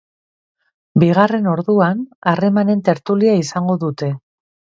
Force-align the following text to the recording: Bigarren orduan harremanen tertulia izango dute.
Bigarren 1.03 1.49
orduan 1.51 1.99
harremanen 2.33 2.81
tertulia 2.89 3.37
izango 3.45 3.79
dute. 3.87 4.11